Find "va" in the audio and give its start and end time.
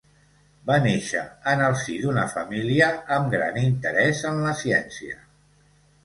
0.69-0.75